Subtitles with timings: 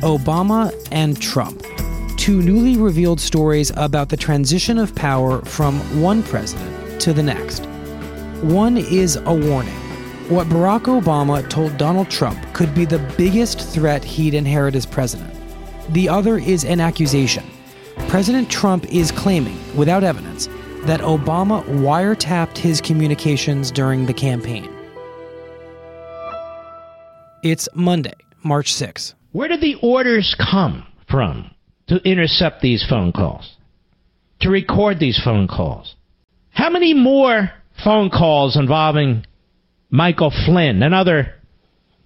[0.00, 1.62] Obama and Trump,
[2.16, 7.66] two newly revealed stories about the transition of power from one president to the next.
[8.42, 9.74] One is a warning.
[10.30, 15.34] What Barack Obama told Donald Trump could be the biggest threat he'd inherit as president.
[15.90, 17.44] The other is an accusation.
[18.08, 20.48] President Trump is claiming, without evidence,
[20.84, 24.70] that Obama wiretapped his communications during the campaign.
[27.42, 29.14] It's Monday, March 6.
[29.32, 31.50] Where did the orders come from
[31.86, 33.56] to intercept these phone calls?
[34.40, 35.94] To record these phone calls?
[36.50, 37.50] How many more
[37.84, 39.24] phone calls involving
[39.90, 41.34] Michael Flynn and other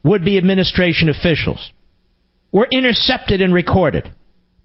[0.03, 1.73] would be administration officials
[2.53, 4.13] were intercepted and recorded?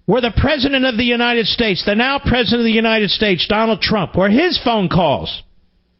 [0.06, 3.80] Were the President of the United States, the now President of the United States, Donald
[3.80, 5.42] Trump, were his phone calls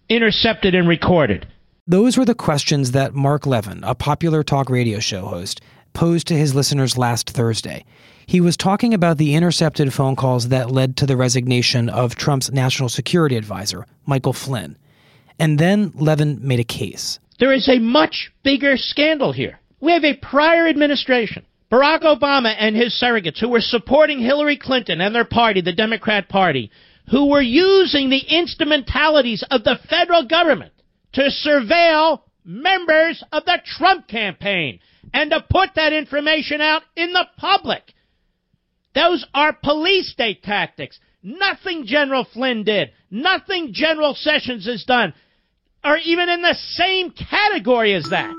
[0.08, 1.46] intercepted and recorded?
[1.86, 5.60] Those were the questions that Mark Levin, a popular talk radio show host,
[5.92, 7.84] posed to his listeners last Thursday.
[8.26, 12.52] He was talking about the intercepted phone calls that led to the resignation of Trump's
[12.52, 14.78] national security advisor, Michael Flynn.
[15.38, 17.18] And then Levin made a case.
[17.40, 19.58] There is a much bigger scandal here.
[19.80, 25.00] We have a prior administration, Barack Obama and his surrogates, who were supporting Hillary Clinton
[25.00, 26.70] and their party, the Democrat Party,
[27.10, 30.72] who were using the instrumentalities of the federal government
[31.14, 34.80] to surveil members of the Trump campaign
[35.12, 37.82] and to put that information out in the public.
[38.94, 40.98] Those are police state tactics.
[41.22, 45.12] Nothing General Flynn did, nothing General Sessions has done,
[45.84, 48.34] are even in the same category as that.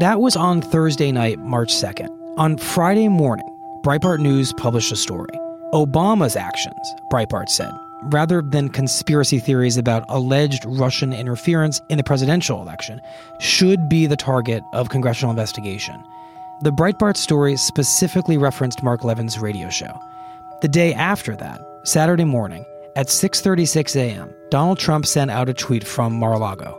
[0.00, 2.08] That was on Thursday night, March 2nd.
[2.36, 3.46] On Friday morning,
[3.82, 5.32] Breitbart News published a story.
[5.72, 6.76] Obama's actions,
[7.10, 7.72] Breitbart said,
[8.04, 13.00] rather than conspiracy theories about alleged Russian interference in the presidential election,
[13.40, 16.02] should be the target of congressional investigation.
[16.62, 20.00] The Breitbart story specifically referenced Mark Levin's radio show.
[20.62, 22.64] The day after that, Saturday morning,
[22.96, 26.78] at 6:36 a.m., Donald Trump sent out a tweet from Mar-a-Lago.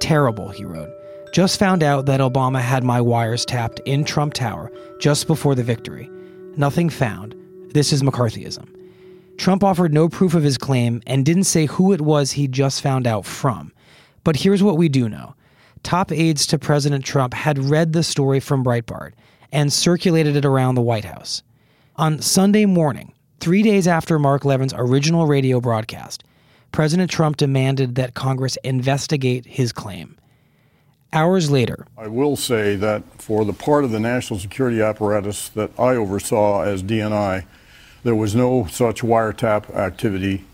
[0.00, 0.88] Terrible, he wrote.
[1.34, 5.62] Just found out that Obama had my wires tapped in Trump Tower just before the
[5.62, 6.10] victory.
[6.56, 7.36] Nothing found.
[7.74, 8.66] This is McCarthyism.
[9.40, 12.82] Trump offered no proof of his claim and didn't say who it was he just
[12.82, 13.72] found out from.
[14.22, 15.34] But here's what we do know
[15.82, 19.12] top aides to President Trump had read the story from Breitbart
[19.50, 21.42] and circulated it around the White House.
[21.96, 26.22] On Sunday morning, three days after Mark Levin's original radio broadcast,
[26.70, 30.18] President Trump demanded that Congress investigate his claim.
[31.14, 35.70] Hours later, I will say that for the part of the national security apparatus that
[35.78, 37.46] I oversaw as DNI,
[38.02, 40.44] there was no such wiretap activity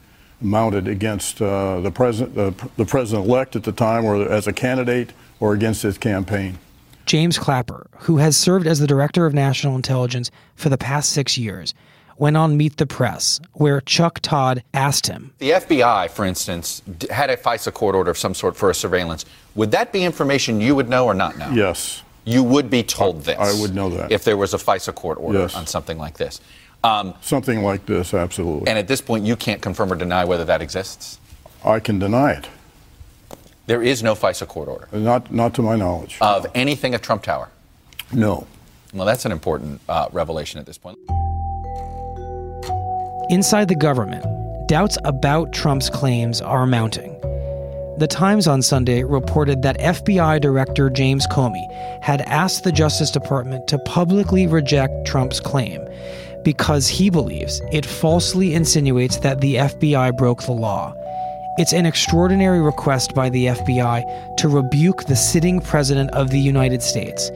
[0.41, 5.13] mounted against uh, the president, the, the president-elect at the time, or as a candidate,
[5.41, 6.59] or against his campaign.
[7.07, 11.39] James Clapper, who has served as the director of national intelligence for the past six
[11.39, 11.73] years,
[12.19, 15.33] went on Meet the Press, where Chuck Todd asked him.
[15.39, 19.25] The FBI, for instance, had a FISA court order of some sort for a surveillance.
[19.55, 21.51] Would that be information you would know or not know?
[21.51, 22.03] Yes.
[22.25, 23.39] You would be told this.
[23.39, 24.11] I would know that.
[24.11, 25.55] If there was a FISA court order yes.
[25.55, 26.41] on something like this.
[26.87, 28.69] Um, something like this, absolutely.
[28.69, 31.19] And at this point, you can't confirm or deny whether that exists?
[31.65, 32.49] I can deny it.
[33.67, 34.89] There is no FISA court order?
[34.93, 36.19] Not, not to my knowledge.
[36.21, 37.49] Of anything at Trump Tower?
[38.13, 38.47] No.
[38.95, 40.99] Well, that's an important uh, revelation at this point.
[43.31, 44.25] Inside the government,
[44.69, 47.13] doubts about Trump's claims are mounting.
[47.99, 51.67] The Times on Sunday reported that FBI Director James Comey
[52.03, 55.81] had asked the Justice Department to publicly reject Trump's claim
[56.47, 60.95] because he believes it falsely insinuates that the FBI broke the law.
[61.59, 66.85] It's an extraordinary request by the FBI to rebuke the sitting president of the United
[66.85, 67.31] States.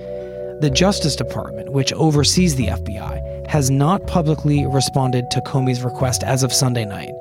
[0.60, 6.44] The Justice Department, which oversees the FBI, has not publicly responded to Comey's request as
[6.44, 7.12] of Sunday night.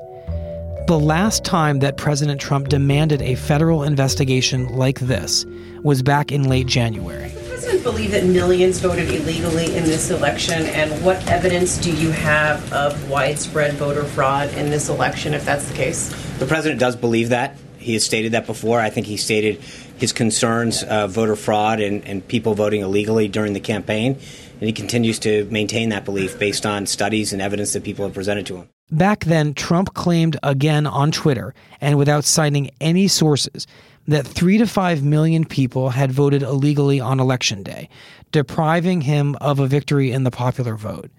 [0.86, 5.44] The last time that President Trump demanded a federal investigation like this
[5.82, 7.32] was back in late January.
[7.70, 10.66] Does believe that millions voted illegally in this election?
[10.66, 15.68] And what evidence do you have of widespread voter fraud in this election, if that's
[15.68, 16.08] the case?
[16.40, 17.56] The president does believe that.
[17.78, 18.80] He has stated that before.
[18.80, 19.60] I think he stated
[19.98, 24.14] his concerns of voter fraud and, and people voting illegally during the campaign.
[24.14, 28.14] And he continues to maintain that belief based on studies and evidence that people have
[28.14, 28.68] presented to him.
[28.90, 33.68] Back then, Trump claimed again on Twitter, and without citing any sources,
[34.10, 37.88] that three to five million people had voted illegally on election day,
[38.32, 41.10] depriving him of a victory in the popular vote.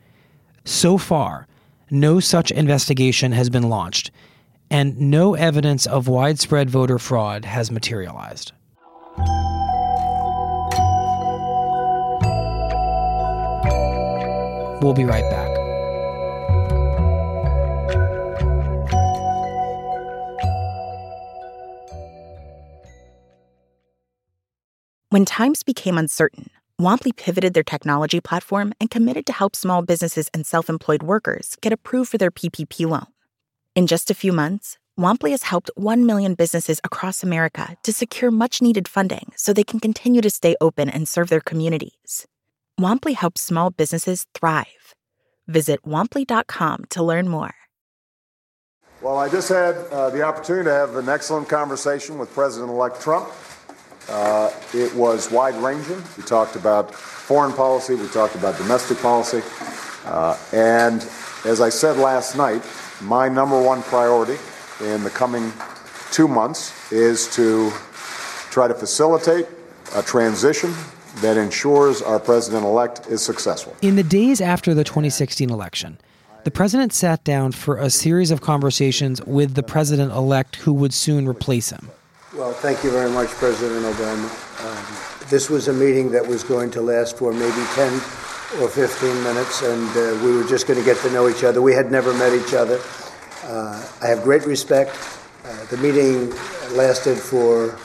[0.66, 1.48] So far,
[1.90, 4.12] no such investigation has been launched,
[4.70, 8.52] and no evidence of widespread voter fraud has materialized.
[14.82, 15.51] We'll be right back.
[25.12, 30.30] When times became uncertain, Womply pivoted their technology platform and committed to help small businesses
[30.34, 33.08] and self employed workers get approved for their PPP loan.
[33.76, 38.32] In just a few months, Womply has helped 1 million businesses across America to secure
[38.32, 42.26] much needed funding so they can continue to stay open and serve their communities.
[42.80, 44.96] Womply helps small businesses thrive.
[45.46, 47.56] Visit womply.com to learn more.
[49.02, 53.02] Well, I just had uh, the opportunity to have an excellent conversation with President elect
[53.02, 53.28] Trump.
[54.10, 56.02] Uh, it was wide ranging.
[56.18, 59.42] We talked about foreign policy, we talked about domestic policy.
[60.06, 61.08] Uh, and
[61.46, 62.62] as I said last night,
[63.02, 64.38] my number one priority
[64.82, 65.52] in the coming
[66.12, 67.72] two months is to
[68.52, 69.48] try to facilitate
[69.96, 70.74] a transition
[71.18, 73.76] that ensures our president elect is successful.
[73.82, 75.98] In the days after the 2016 election,
[76.44, 80.94] the president sat down for a series of conversations with the president elect who would
[80.94, 81.92] soon replace him.
[82.42, 84.26] Well, thank you very much, President Obama.
[84.66, 87.94] Um, this was a meeting that was going to last for maybe 10
[88.60, 91.62] or 15 minutes, and uh, we were just going to get to know each other.
[91.62, 92.82] We had never met each other.
[93.44, 94.90] Uh, I have great respect.
[95.46, 96.32] Uh, the meeting
[96.76, 97.78] lasted for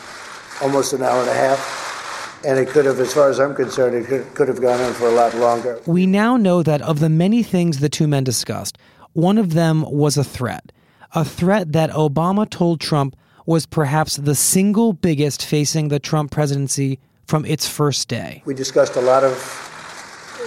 [0.63, 3.95] almost an hour and a half, and it could have, as far as I'm concerned,
[3.95, 5.79] it could, could have gone on for a lot longer.
[5.85, 8.79] We now know that of the many things the two men discussed,
[9.13, 10.73] one of them was a threat.
[11.13, 13.17] A threat that Obama told Trump
[13.47, 18.43] was perhaps the single biggest facing the Trump presidency from its first day.
[18.45, 19.33] We discussed a lot of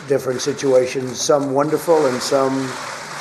[0.07, 2.59] different situations, some wonderful and some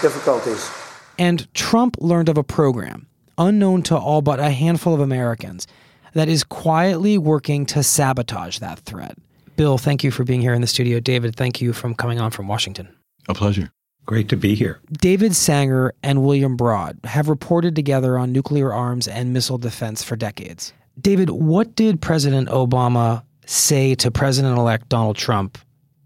[0.03, 0.71] difficulties.
[1.19, 5.67] And Trump learned of a program, unknown to all but a handful of Americans,
[6.15, 9.17] that is quietly working to sabotage that threat.
[9.57, 11.01] Bill, thank you for being here in the studio.
[11.01, 12.89] David, thank you for coming on from Washington.
[13.29, 13.71] A pleasure.
[14.09, 14.81] Great to be here.
[14.91, 20.17] David Sanger and William Broad have reported together on nuclear arms and missile defense for
[20.17, 20.73] decades.
[20.99, 25.59] David, what did President Obama say to President elect Donald Trump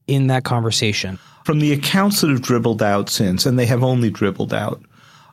[0.08, 1.16] in that conversation?
[1.44, 4.82] From the accounts that have dribbled out since, and they have only dribbled out,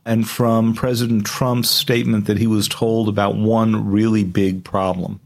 [0.05, 5.19] and from President Trump's statement that he was told about one really big problem,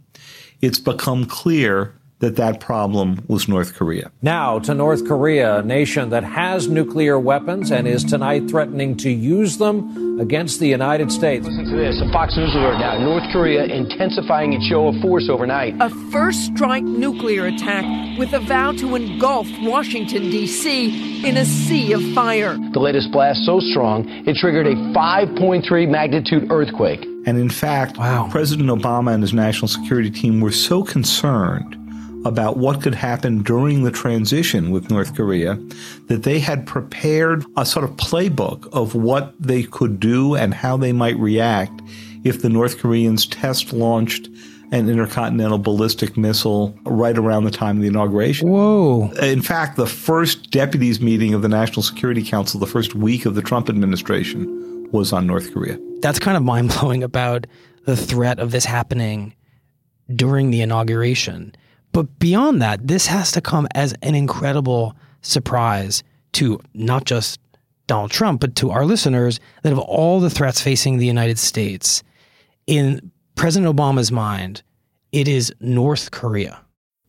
[0.62, 4.10] it's become clear that that problem was North Korea.
[4.22, 9.10] Now to North Korea, a nation that has nuclear weapons and is tonight threatening to
[9.10, 11.46] use them against the United States.
[11.46, 12.02] Listen to this.
[12.02, 12.98] A Fox News alert now.
[12.98, 15.76] North Korea intensifying its show of force overnight.
[15.82, 17.84] A first strike nuclear attack
[18.18, 21.28] with a vow to engulf Washington, D.C.
[21.28, 22.58] in a sea of fire.
[22.72, 27.04] The latest blast so strong, it triggered a 5.3 magnitude earthquake.
[27.26, 28.30] And in fact, wow.
[28.32, 31.83] President Obama and his national security team were so concerned
[32.26, 35.56] about what could happen during the transition with North Korea,
[36.08, 40.78] that they had prepared a sort of playbook of what they could do and how
[40.78, 41.82] they might react
[42.24, 44.30] if the North Koreans test launched
[44.72, 48.50] an intercontinental ballistic missile right around the time of the inauguration.
[48.50, 49.12] Whoa.
[49.22, 53.36] In fact, the first deputies meeting of the National Security Council, the first week of
[53.36, 55.78] the Trump administration, was on North Korea.
[56.02, 57.46] That's kind of mind blowing about
[57.86, 59.36] the threat of this happening
[60.16, 61.54] during the inauguration.
[61.94, 67.40] But beyond that, this has to come as an incredible surprise to not just
[67.88, 72.04] Donald Trump, but to our listeners that of all the threats facing the United States,
[72.68, 74.64] in President Obama's mind,
[75.12, 76.60] it is North Korea.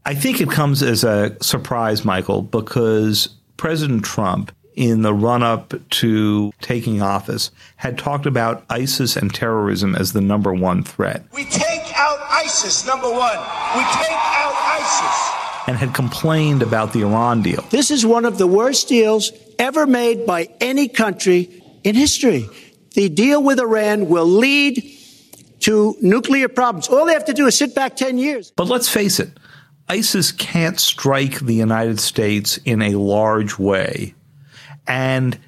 [0.05, 5.73] I think it comes as a surprise, Michael, because President Trump in the run up
[5.88, 11.25] to taking office had talked about ISIS and terrorism as the number one threat.
[11.33, 11.74] We take out
[12.35, 13.38] ISIS, number one.
[13.76, 15.69] We take out ISIS.
[15.69, 17.62] And had complained about the Iran deal.
[17.71, 22.49] This is one of the worst deals ever made by any country in history.
[22.95, 24.83] The deal with Iran will lead
[25.61, 26.88] to nuclear problems.
[26.88, 28.53] All they have to do is sit back 10 years.
[28.57, 29.31] But let's face it,
[29.88, 34.14] ISIS can't strike the United States in a large way.
[34.87, 35.38] And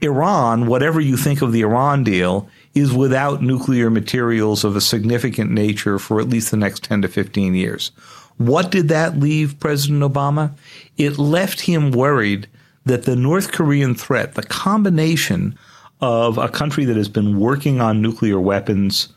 [0.00, 5.50] Iran, whatever you think of the Iran deal, is without nuclear materials of a significant
[5.50, 7.90] nature for at least the next 10 to 15 years.
[8.38, 10.54] What did that leave President Obama?
[10.96, 12.48] It left him worried
[12.84, 15.56] that the North Korean threat, the combination
[16.00, 19.08] of a country that has been working on nuclear weapons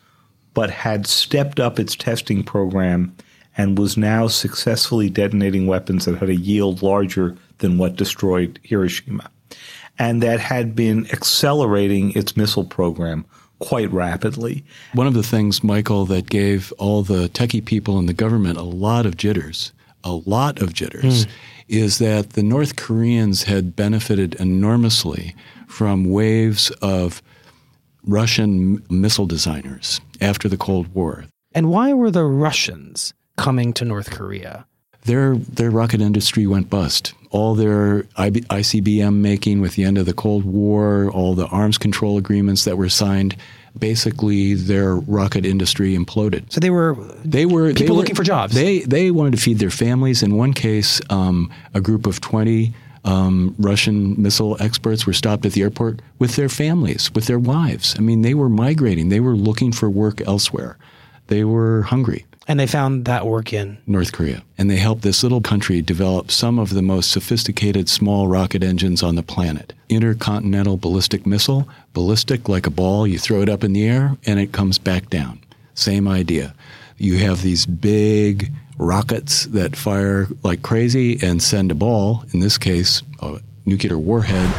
[0.54, 3.16] but had stepped up its testing program
[3.58, 9.30] and was now successfully detonating weapons that had a yield larger than what destroyed Hiroshima,
[9.98, 13.26] and that had been accelerating its missile program
[13.60, 14.64] quite rapidly.
[14.94, 18.64] One of the things, Michael, that gave all the techie people in the government a
[18.64, 19.72] lot of jitters,
[20.04, 21.30] a lot of jitters, mm.
[21.68, 25.36] is that the North Koreans had benefited enormously
[25.68, 27.22] from waves of
[28.04, 31.26] Russian missile designers after the Cold War.
[31.54, 34.66] And why were the Russians coming to North Korea?
[35.06, 37.14] Their their rocket industry went bust.
[37.32, 42.18] All their ICBM making with the end of the Cold War, all the arms control
[42.18, 43.36] agreements that were signed,
[43.78, 46.52] basically their rocket industry imploded.
[46.52, 48.56] So they were they were people they were, looking for jobs.
[48.56, 50.24] They they wanted to feed their families.
[50.24, 55.54] In one case, um, a group of twenty um, Russian missile experts were stopped at
[55.54, 57.96] the airport with their families, with their wives.
[57.98, 59.10] I mean, they were migrating.
[59.10, 60.78] They were looking for work elsewhere.
[61.28, 62.26] They were hungry.
[62.48, 64.44] And they found that work in North Korea.
[64.58, 69.02] And they helped this little country develop some of the most sophisticated small rocket engines
[69.02, 69.74] on the planet.
[69.90, 74.40] Intercontinental ballistic missile, ballistic like a ball, you throw it up in the air and
[74.40, 75.40] it comes back down.
[75.74, 76.54] Same idea.
[76.98, 82.58] You have these big rockets that fire like crazy and send a ball, in this
[82.58, 84.54] case, a nuclear warhead,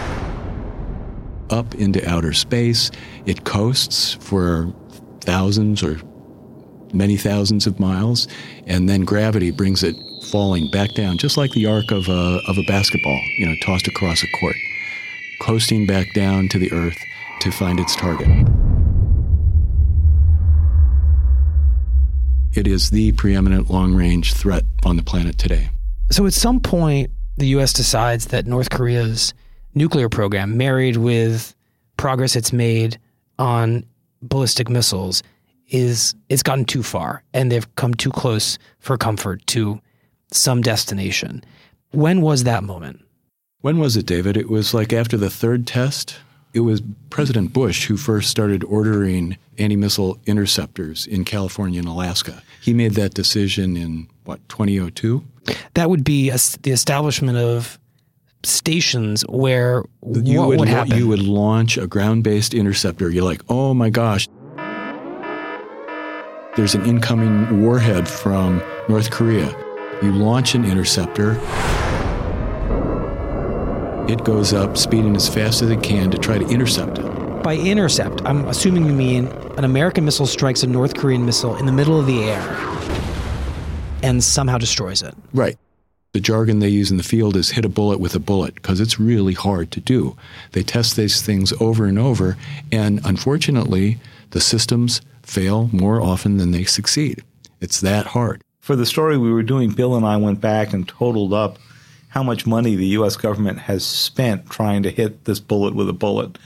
[1.50, 2.90] up into outer space.
[3.26, 4.74] It coasts for
[5.20, 6.00] thousands or
[6.96, 8.26] many thousands of miles,
[8.66, 12.58] and then gravity brings it falling back down, just like the arc of a, of
[12.58, 14.56] a basketball, you know, tossed across a court,
[15.40, 16.98] coasting back down to the earth
[17.40, 18.28] to find its target.
[22.54, 25.68] It is the preeminent long range threat on the planet today.
[26.10, 27.72] So, at some point, the U.S.
[27.72, 29.34] decides that North Korea's
[29.74, 31.54] nuclear program, married with
[31.98, 32.98] progress it's made
[33.38, 33.84] on
[34.22, 35.22] ballistic missiles,
[35.68, 39.80] is it's gotten too far and they've come too close for comfort to
[40.32, 41.44] some destination.
[41.92, 43.00] When was that moment?
[43.60, 44.36] When was it, David?
[44.36, 46.18] It was like after the third test.
[46.54, 52.42] It was President Bush who first started ordering anti missile interceptors in California and Alaska.
[52.62, 55.24] He made that decision in, what, 2002?
[55.74, 57.78] That would be a, the establishment of
[58.42, 60.96] stations where you what would, would happen?
[60.96, 63.10] You would launch a ground based interceptor.
[63.10, 64.28] You're like, oh my gosh,
[66.56, 69.54] there's an incoming warhead from North Korea.
[70.02, 71.32] You launch an interceptor.
[74.10, 77.42] It goes up, speeding as fast as it can to try to intercept it.
[77.42, 79.26] By intercept, I'm assuming you mean
[79.58, 82.42] an American missile strikes a North Korean missile in the middle of the air
[84.02, 85.14] and somehow destroys it.
[85.34, 85.58] Right.
[86.12, 88.80] The jargon they use in the field is hit a bullet with a bullet because
[88.80, 90.16] it's really hard to do.
[90.52, 92.38] They test these things over and over,
[92.72, 93.98] and unfortunately,
[94.30, 97.22] the systems fail more often than they succeed.
[97.60, 98.42] It's that hard.
[98.60, 101.58] For the story we were doing, Bill and I went back and totaled up
[102.08, 103.16] how much money the U.S.
[103.16, 106.38] government has spent trying to hit this bullet with a bullet.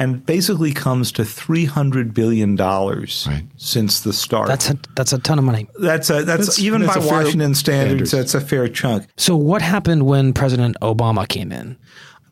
[0.00, 3.42] And basically comes to three hundred billion dollars right.
[3.56, 4.46] since the start.
[4.46, 5.66] That's a that's a ton of money.
[5.80, 9.08] That's a that's, that's even that's by Washington standards, standards, that's a fair chunk.
[9.16, 11.76] So what happened when President Obama came in?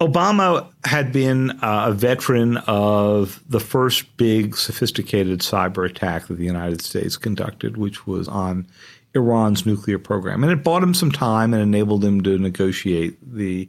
[0.00, 6.44] Obama had been uh, a veteran of the first big sophisticated cyber attack that the
[6.44, 8.66] United States conducted, which was on
[9.14, 10.42] Iran's nuclear program.
[10.42, 13.68] And it bought him some time and enabled him to negotiate the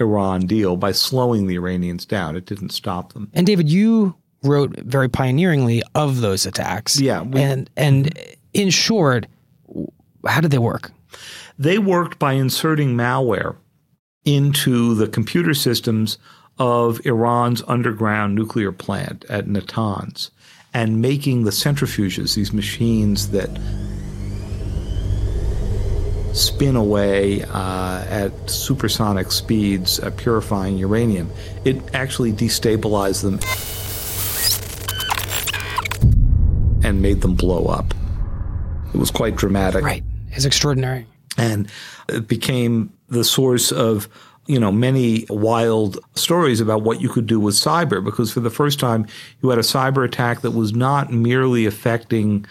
[0.00, 2.36] Iran deal by slowing the Iranians down.
[2.36, 3.30] It didn't stop them.
[3.32, 7.00] And David, you wrote very pioneeringly of those attacks.
[7.00, 7.22] Yeah.
[7.22, 8.18] We, and and
[8.52, 9.26] in short,
[10.26, 10.92] how did they work?
[11.58, 13.56] They worked by inserting malware
[14.28, 16.18] into the computer systems
[16.58, 20.28] of Iran's underground nuclear plant at Natanz
[20.74, 23.48] and making the centrifuges, these machines that
[26.34, 31.30] spin away uh, at supersonic speeds, uh, purifying uranium.
[31.64, 33.40] It actually destabilized them
[36.84, 37.94] and made them blow up.
[38.92, 39.84] It was quite dramatic.
[39.84, 40.04] Right.
[40.32, 41.06] It's extraordinary.
[41.38, 41.70] And
[42.08, 44.08] it became the source of
[44.46, 48.50] you know many wild stories about what you could do with cyber because for the
[48.50, 49.06] first time
[49.42, 52.44] you had a cyber attack that was not merely affecting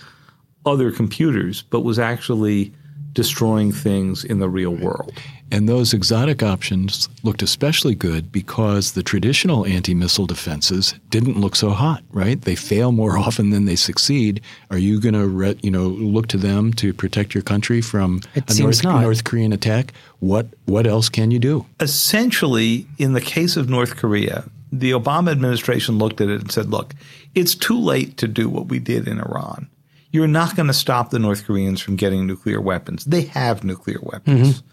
[0.66, 2.72] other computers but was actually
[3.14, 5.12] destroying things in the real world.
[5.52, 11.56] And those exotic options looked especially good because the traditional anti missile defenses didn't look
[11.56, 12.42] so hot, right?
[12.42, 14.42] They fail more often than they succeed.
[14.72, 18.22] Are you going to, re- you know, look to them to protect your country from
[18.36, 19.02] It a seems North.
[19.02, 19.94] North Korean attack?
[20.20, 21.66] What what else can you do?
[21.80, 26.70] Essentially, in the case of North Korea, the Obama administration looked at it and said,
[26.70, 26.94] look,
[27.36, 29.70] it's too late to do what we did in Iran.
[30.12, 33.06] You're not going to stop the North Koreans from getting nuclear weapons.
[33.06, 34.62] They have nuclear weapons.
[34.62, 34.68] Mm-hmm.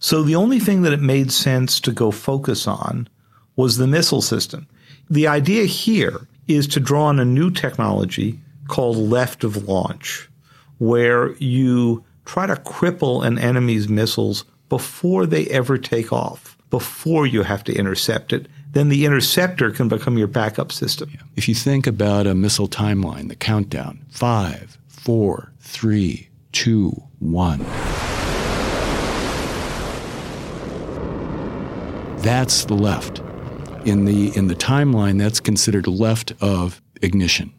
[0.00, 3.06] So the only thing that it made sense to go focus on
[3.54, 4.66] was the missile system.
[5.10, 10.28] The idea here is to draw on a new technology called left of launch,
[10.78, 17.42] where you try to cripple an enemy's missiles before they ever take off, before you
[17.42, 18.46] have to intercept it.
[18.72, 21.12] Then the interceptor can become your backup system.
[21.36, 27.66] If you think about a missile timeline, the countdown five, four, three, two, one.
[32.22, 33.20] That's the left.
[33.86, 37.52] In the in the timeline, that's considered left of ignition.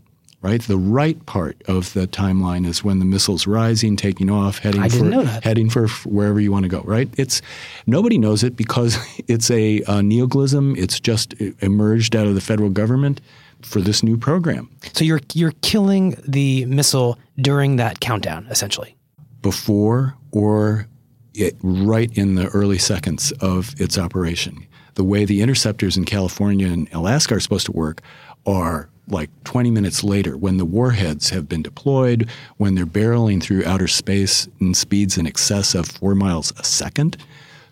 [0.43, 0.61] Right?
[0.61, 4.89] The right part of the timeline is when the missile's rising, taking off, heading for
[4.89, 5.43] didn't know that.
[5.43, 6.81] heading for wherever you want to go.
[6.81, 7.09] Right?
[7.17, 7.41] It's
[7.85, 10.77] nobody knows it because it's a, a neoglism.
[10.77, 13.21] It's just emerged out of the federal government
[13.61, 14.69] for this new program.
[14.93, 18.95] So you're you're killing the missile during that countdown, essentially.
[19.41, 20.87] before or
[21.33, 24.67] it, right in the early seconds of its operation.
[24.95, 28.01] The way the interceptors in California and Alaska are supposed to work
[28.45, 33.65] are like 20 minutes later when the warheads have been deployed, when they're barreling through
[33.65, 37.17] outer space in speeds in excess of four miles a second.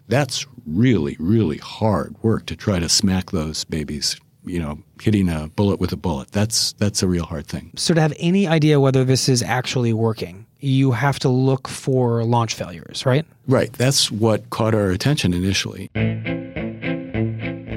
[0.07, 5.49] That's really, really hard work to try to smack those babies, you know, hitting a
[5.55, 6.31] bullet with a bullet.
[6.31, 7.71] That's that's a real hard thing.
[7.75, 12.23] So to have any idea whether this is actually working, you have to look for
[12.23, 13.25] launch failures, right?
[13.47, 13.71] Right.
[13.73, 15.89] That's what caught our attention initially.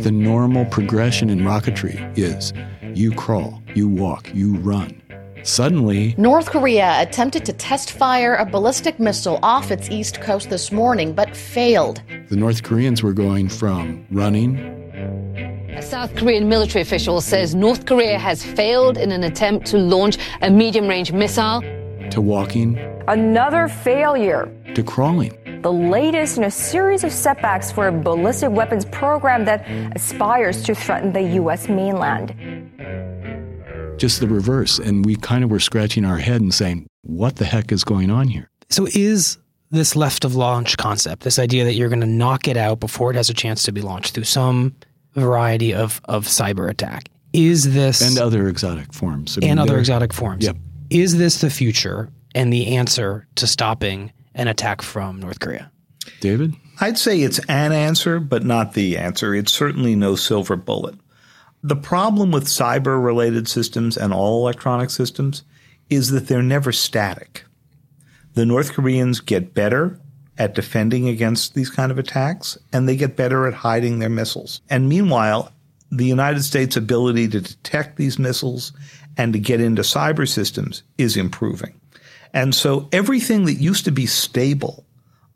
[0.01, 2.53] The normal progression in rocketry is
[2.97, 5.01] you crawl, you walk, you run.
[5.45, 10.71] Suddenly, North Korea attempted to test fire a ballistic missile off its east coast this
[10.71, 12.01] morning, but failed.
[12.29, 14.57] the North Koreans were going from running
[15.77, 20.17] A South Korean military official says North Korea has failed in an attempt to launch
[20.43, 21.61] a medium range missile.
[22.13, 24.53] To walking Another failure.
[24.75, 25.37] to crawling.
[25.63, 29.65] The latest in a series of setbacks for a ballistic weapons program that
[29.97, 31.69] aspires to threaten the U.S.
[31.69, 32.35] mainland.
[33.99, 34.79] Just the reverse.
[34.79, 38.11] And we kind of were scratching our head and saying, what the heck is going
[38.11, 38.51] on here?
[38.71, 39.39] So is
[39.71, 43.11] this left of launch concept, this idea that you're going to knock it out before
[43.11, 44.75] it has a chance to be launched through some
[45.15, 49.39] variety of, of cyber attack, is this And other exotic forms.
[49.39, 50.45] I mean, and other exotic forms?
[50.45, 50.57] Yep.
[50.93, 55.73] Is this the future and the answer to stopping an attack from North Korea?
[56.21, 56.55] David?
[56.83, 59.35] I'd say it's an answer, but not the answer.
[59.35, 60.95] It's certainly no silver bullet.
[61.63, 65.45] The problem with cyber related systems and all electronic systems
[65.89, 67.45] is that they're never static.
[68.35, 69.99] The North Koreans get better
[70.37, 74.61] at defending against these kind of attacks, and they get better at hiding their missiles.
[74.69, 75.53] And meanwhile,
[75.93, 78.73] the United States' ability to detect these missiles
[79.19, 81.79] and to get into cyber systems is improving.
[82.33, 84.87] And so everything that used to be stable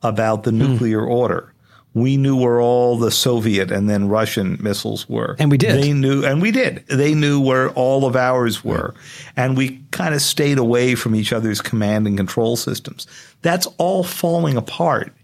[0.03, 0.59] about the hmm.
[0.59, 1.53] nuclear order,
[1.93, 5.37] we knew where all the Soviet and then Russian missiles were.
[5.39, 5.83] And we did.
[5.83, 6.87] They knew, and we did.
[6.89, 8.95] They knew where all of ours were.
[9.37, 13.07] And we kind of stayed away from each other's command and control systems.
[13.43, 15.15] That's all falling apart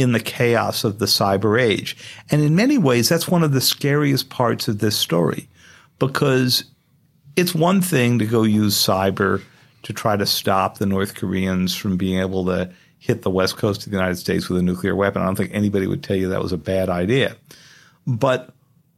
[0.00, 1.96] in the chaos of the cyber age.
[2.30, 5.48] And in many ways, that's one of the scariest parts of this story
[5.98, 6.64] because
[7.36, 9.42] it's one thing to go use cyber
[9.82, 13.84] to try to stop the North Koreans from being able to hit the west coast
[13.84, 15.22] of the United States with a nuclear weapon.
[15.22, 17.36] I don't think anybody would tell you that was a bad idea.
[18.06, 18.52] But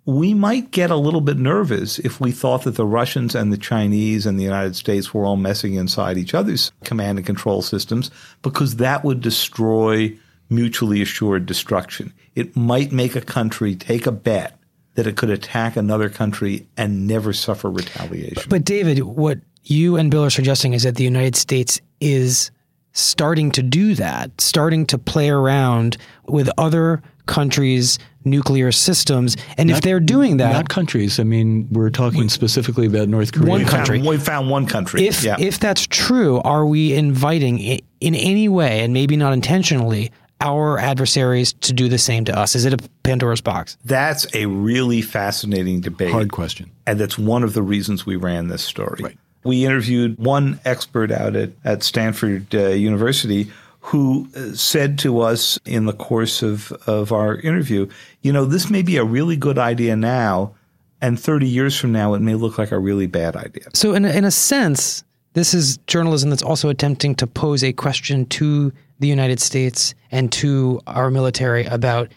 [0.04, 3.56] we might get a little bit nervous if we thought that the Russians and the
[3.56, 8.10] Chinese and the United States were all messing inside each other's command and control systems
[8.42, 10.16] because that would destroy
[10.52, 12.12] mutually assured destruction.
[12.34, 14.58] It might make a country take a bet
[14.94, 18.44] that it could attack another country and never suffer retaliation.
[18.48, 22.50] But David, what you and Bill are suggesting is that the United States is
[22.92, 29.36] starting to do that, starting to play around with other countries' nuclear systems.
[29.56, 31.18] And Not- if they're doing that, Not countries.
[31.18, 33.48] I mean, we're talking specifically about North Korea.
[33.48, 34.02] One We found- country.
[34.02, 35.06] we found one country.
[35.06, 35.36] if yeah.
[35.38, 37.58] if that's true, are we inviting
[38.00, 40.10] in any way, and maybe not intentionally,
[40.42, 42.54] our adversaries to do the same to us?
[42.54, 43.78] Is it a Pandora's box?
[43.84, 46.10] That's a really fascinating debate.
[46.10, 46.70] Hard question.
[46.86, 49.16] And that's one of the reasons we ran this story.
[49.44, 53.50] We interviewed one expert out at, at Stanford uh, University
[53.82, 57.88] who uh, said to us in the course of, of our interview,
[58.22, 60.54] you know, this may be a really good idea now,
[61.00, 63.64] and 30 years from now, it may look like a really bad idea.
[63.74, 65.02] So, in a, in a sense,
[65.32, 68.72] this is journalism that's also attempting to pose a question to
[69.02, 72.08] the United States and to our military about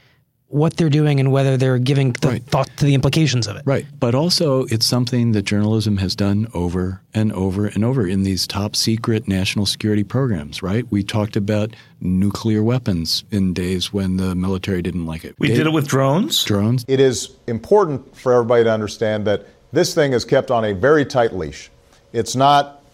[0.47, 3.63] what they're doing and whether they're giving the thought to the implications of it.
[3.65, 3.85] Right.
[3.99, 8.45] But also, it's something that journalism has done over and over and over in these
[8.45, 10.85] top secret national security programs, right?
[10.91, 15.35] We talked about nuclear weapons in days when the military didn't like it.
[15.39, 16.43] We did it with drones.
[16.43, 16.85] Drones.
[16.87, 21.05] It is important for everybody to understand that this thing is kept on a very
[21.05, 21.71] tight leash.
[22.13, 22.84] It's not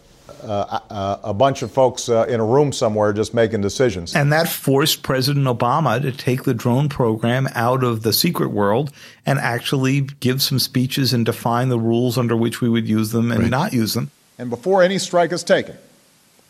[0.42, 4.14] uh, a, a bunch of folks uh, in a room somewhere just making decisions.
[4.14, 8.92] And that forced President Obama to take the drone program out of the secret world
[9.24, 13.30] and actually give some speeches and define the rules under which we would use them
[13.30, 14.10] and not use them.
[14.38, 15.76] And before any strike is taken,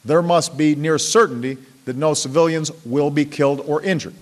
[0.04, 4.14] there must be near certainty that no civilians will be killed or injured.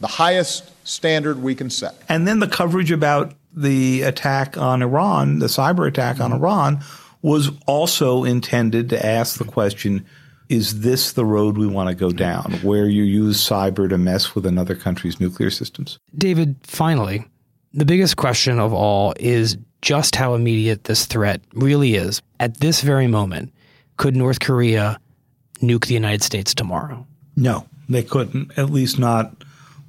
[0.00, 1.94] The highest standard we can set.
[2.08, 6.80] And then the coverage about the attack on Iran, the cyber attack on Iran,
[7.24, 10.04] was also intended to ask the question
[10.50, 14.34] is this the road we want to go down, where you use cyber to mess
[14.34, 15.98] with another country's nuclear systems?
[16.14, 17.24] David, finally,
[17.72, 22.20] the biggest question of all is just how immediate this threat really is.
[22.40, 23.54] At this very moment,
[23.96, 25.00] could North Korea
[25.62, 27.06] nuke the United States tomorrow?
[27.36, 29.34] No, they couldn't, at least not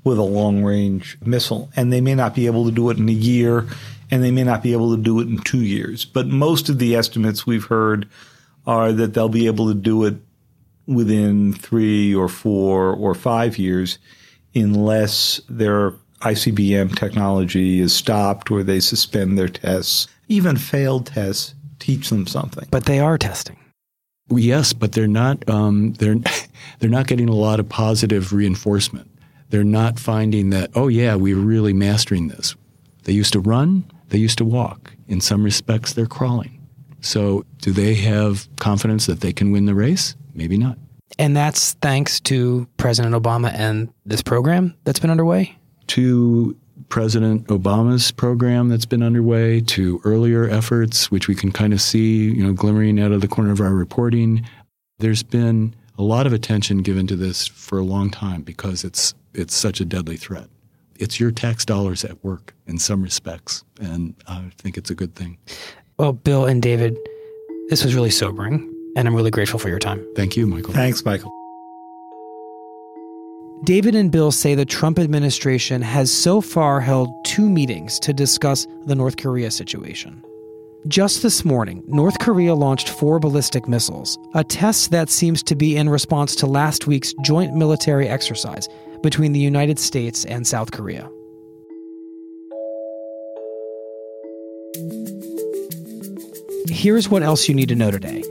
[0.06, 1.70] with a long range missile.
[1.76, 3.68] And they may not be able to do it in a year,
[4.12, 6.06] and they may not be able to do it in two years.
[6.06, 8.08] But most of the estimates we've heard
[8.68, 10.16] are that they'll be able to do it
[10.88, 13.98] within three or four or five years
[14.54, 20.08] unless their ICBM technology is stopped or they suspend their tests.
[20.28, 22.68] Even failed tests teach them something.
[22.72, 23.58] But they are testing.
[24.30, 25.48] Yes, but they're not.
[25.48, 26.16] Um, they're
[26.80, 29.10] they're not getting a lot of positive reinforcement.
[29.50, 30.72] They're not finding that.
[30.74, 32.56] Oh yeah, we're really mastering this.
[33.04, 33.86] They used to run.
[34.10, 34.94] They used to walk.
[35.08, 36.62] In some respects, they're crawling.
[37.02, 40.16] So, do they have confidence that they can win the race?
[40.34, 40.78] Maybe not.
[41.20, 45.56] And that's thanks to President Obama and this program that's been underway?
[45.88, 46.58] To
[46.90, 52.32] President Obama's program that's been underway, to earlier efforts, which we can kind of see,
[52.32, 54.46] you know, glimmering out of the corner of our reporting.
[55.00, 59.14] There's been a lot of attention given to this for a long time because it's
[59.34, 60.48] it's such a deadly threat.
[60.98, 65.16] It's your tax dollars at work in some respects, and I think it's a good
[65.16, 65.38] thing.
[65.98, 66.98] Well, Bill and David,
[67.70, 70.06] this was really sobering, and I'm really grateful for your time.
[70.16, 70.74] Thank you, Michael.
[70.74, 71.32] Thanks, Michael.
[73.66, 78.68] David and Bill say the Trump administration has so far held two meetings to discuss
[78.86, 80.24] the North Korea situation.
[80.88, 85.78] Just this morning, North Korea launched four ballistic missiles, a test that seems to be
[85.78, 88.68] in response to last week's joint military exercise
[89.06, 91.08] between the United States and South Korea.
[96.68, 98.24] Here's what else you need to know today.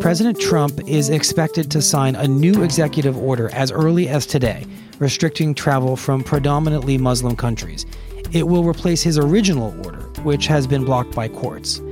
[0.00, 4.64] President Trump is expected to sign a new executive order as early as today,
[5.00, 7.84] restricting travel from predominantly Muslim countries.
[8.30, 11.82] It will replace his original order, which has been blocked by courts.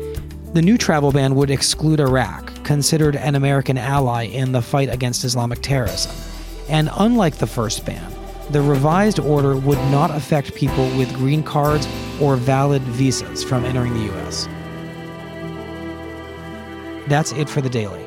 [0.52, 5.24] The new travel ban would exclude Iraq, considered an American ally in the fight against
[5.24, 6.14] Islamic terrorism.
[6.68, 8.12] And unlike the first ban,
[8.50, 11.86] the revised order would not affect people with green cards
[12.20, 14.48] or valid visas from entering the U.S.
[17.08, 18.04] That's it for the daily.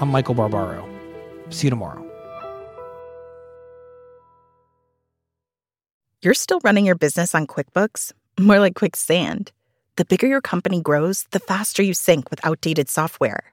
[0.00, 0.88] I'm Michael Barbaro.
[1.50, 2.04] See you tomorrow.
[6.20, 8.12] You're still running your business on QuickBooks?
[8.38, 9.52] More like quicksand.
[9.96, 13.52] The bigger your company grows, the faster you sync with outdated software.